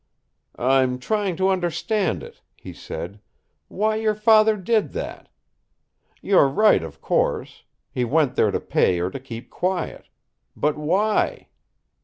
"I'm 0.57 0.97
trying 0.97 1.35
to 1.35 1.49
understand 1.49 2.23
it," 2.23 2.41
he 2.57 2.73
said; 2.73 3.19
"why 3.67 3.97
your 3.97 4.15
father 4.15 4.57
did 4.57 4.93
that. 4.93 5.29
You're 6.23 6.47
right, 6.47 6.81
of 6.81 7.01
course. 7.01 7.65
He 7.91 8.03
went 8.03 8.35
there 8.35 8.49
to 8.49 8.59
pay 8.59 8.97
her 8.97 9.11
to 9.11 9.19
keep 9.19 9.51
quiet. 9.51 10.09
But 10.55 10.75
why?" 10.75 11.49